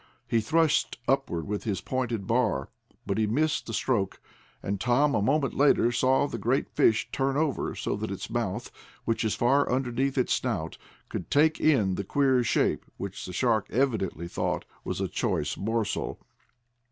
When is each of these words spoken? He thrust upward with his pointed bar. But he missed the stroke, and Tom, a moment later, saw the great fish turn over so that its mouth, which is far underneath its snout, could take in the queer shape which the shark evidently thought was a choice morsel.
He 0.27 0.41
thrust 0.41 0.97
upward 1.07 1.45
with 1.45 1.63
his 1.63 1.79
pointed 1.79 2.25
bar. 2.25 2.69
But 3.05 3.19
he 3.19 3.27
missed 3.27 3.67
the 3.67 3.73
stroke, 3.75 4.19
and 4.63 4.81
Tom, 4.81 5.13
a 5.13 5.21
moment 5.21 5.53
later, 5.53 5.91
saw 5.91 6.25
the 6.25 6.39
great 6.39 6.71
fish 6.71 7.07
turn 7.11 7.37
over 7.37 7.75
so 7.75 7.95
that 7.97 8.09
its 8.09 8.27
mouth, 8.27 8.71
which 9.05 9.23
is 9.23 9.35
far 9.35 9.71
underneath 9.71 10.17
its 10.17 10.33
snout, 10.33 10.79
could 11.07 11.29
take 11.29 11.59
in 11.59 11.93
the 11.93 12.03
queer 12.03 12.43
shape 12.43 12.83
which 12.97 13.27
the 13.27 13.31
shark 13.33 13.67
evidently 13.69 14.27
thought 14.27 14.65
was 14.83 15.01
a 15.01 15.07
choice 15.07 15.55
morsel. 15.55 16.19